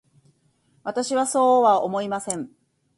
[0.83, 2.49] 私はそうは思いません。